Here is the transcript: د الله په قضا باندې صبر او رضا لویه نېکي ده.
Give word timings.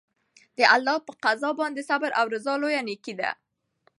د 0.57 0.59
الله 0.75 0.95
په 1.07 1.11
قضا 1.23 1.51
باندې 1.59 1.81
صبر 1.89 2.11
او 2.19 2.25
رضا 2.35 2.53
لویه 2.61 2.81
نېکي 2.87 3.13
ده. 3.19 3.29